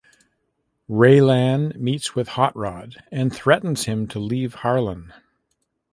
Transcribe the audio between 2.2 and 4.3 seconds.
Hot Rod and threatens him to